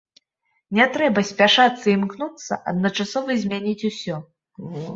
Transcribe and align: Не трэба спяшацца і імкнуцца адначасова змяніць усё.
Не 0.77 0.87
трэба 0.95 1.23
спяшацца 1.31 1.85
і 1.87 1.93
імкнуцца 1.99 2.59
адначасова 2.73 3.39
змяніць 3.45 3.79
усё. 3.95 4.15